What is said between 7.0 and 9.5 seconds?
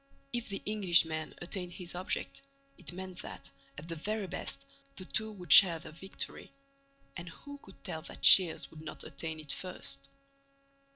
and who could tell that Shears would not attain